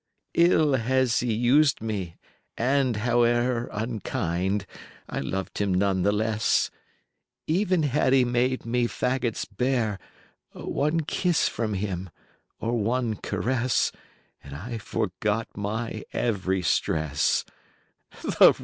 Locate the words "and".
2.57-2.95, 14.43-14.55